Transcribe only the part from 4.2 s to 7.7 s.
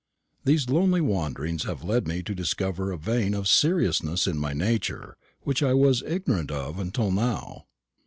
in my nature which I was ignorant of until now.